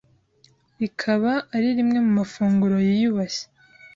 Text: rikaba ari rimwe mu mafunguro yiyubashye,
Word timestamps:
rikaba 0.79 1.31
ari 1.55 1.67
rimwe 1.77 1.97
mu 2.05 2.11
mafunguro 2.19 2.77
yiyubashye, 2.87 3.45